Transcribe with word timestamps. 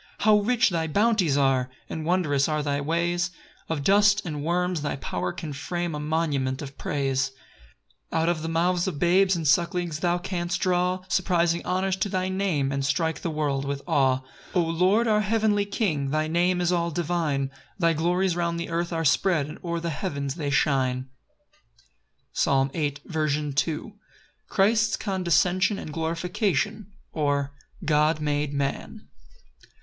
6 0.17 0.23
How 0.23 0.39
rich 0.39 0.71
thy 0.71 0.87
bounties 0.87 1.37
are! 1.37 1.69
And 1.87 2.03
wondrous 2.07 2.49
are 2.49 2.63
thy 2.63 2.81
ways: 2.81 3.29
Of 3.69 3.83
dust 3.83 4.25
and 4.25 4.43
worms 4.43 4.81
thy 4.81 4.95
power 4.95 5.31
can 5.31 5.53
frame 5.53 5.93
A 5.93 5.99
monument 5.99 6.63
of 6.63 6.75
praise. 6.75 7.31
7 8.11 8.23
[Out 8.23 8.27
of 8.27 8.41
the 8.41 8.49
mouths 8.49 8.87
of 8.87 8.97
babes 8.97 9.35
And 9.35 9.47
sucklings 9.47 9.99
thou 9.99 10.17
canst 10.17 10.59
draw 10.59 11.03
Surprising 11.07 11.63
honours 11.67 11.95
to 11.97 12.09
thy 12.09 12.29
name, 12.29 12.71
And 12.71 12.83
strike 12.83 13.21
the 13.21 13.29
world 13.29 13.63
with 13.63 13.83
awe.] 13.87 14.23
8 14.53 14.55
O 14.55 14.61
Lord, 14.63 15.07
our 15.07 15.21
heavenly 15.21 15.65
King, 15.65 16.09
Thy 16.09 16.27
name 16.27 16.61
is 16.61 16.71
all 16.71 16.89
divine: 16.89 17.51
Thy 17.77 17.93
glories 17.93 18.35
round 18.35 18.59
the 18.59 18.69
earth 18.69 18.91
are 18.91 19.05
spread, 19.05 19.45
And 19.45 19.59
o'er 19.63 19.79
the 19.79 19.91
heavens 19.91 20.33
they 20.33 20.49
shine. 20.49 21.09
Psalm 22.33 22.71
8:2. 22.71 23.59
C. 23.59 23.71
M. 23.77 23.93
Christ's 24.49 24.97
condescension 24.97 25.77
and 25.77 25.93
glorification; 25.93 26.91
or, 27.13 27.53
God 27.85 28.19
made 28.19 28.51
man. 28.51 29.07